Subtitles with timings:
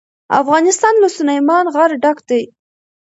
[0.41, 2.43] افغانستان له سلیمان غر ډک دی.